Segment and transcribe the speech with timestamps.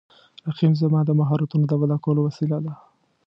[0.47, 2.73] رقیب زما د مهارتونو د وده کولو وسیله ده